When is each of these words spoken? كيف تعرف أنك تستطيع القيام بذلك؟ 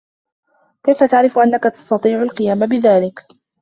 كيف 0.83 1.03
تعرف 1.03 1.37
أنك 1.39 1.63
تستطيع 1.63 2.21
القيام 2.21 2.65
بذلك؟ 2.65 3.25